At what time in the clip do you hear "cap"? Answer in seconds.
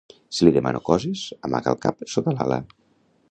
1.85-2.03